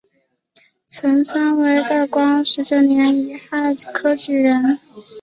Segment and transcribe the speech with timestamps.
[0.87, 4.79] 陈鼐为道光十九年己亥科举人。